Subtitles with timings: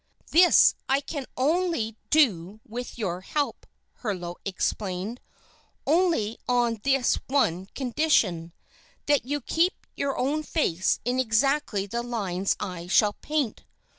[0.31, 1.95] "This I can do only
[2.67, 3.67] with your help,"
[4.01, 5.21] Herlo explained;
[5.85, 8.51] "only on this one condition
[9.05, 13.63] that you keep your own face in exactly the lines I shall paint.